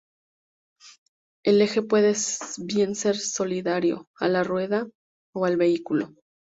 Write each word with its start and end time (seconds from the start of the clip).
El 1.43 1.61
eje 1.61 1.83
puede 1.83 2.13
bien 2.57 2.95
ser 2.95 3.15
solidario 3.17 4.09
a 4.15 4.29
la 4.29 4.43
rueda 4.43 4.89
o 5.31 5.45
al 5.45 5.57
vehículo. 5.57 6.15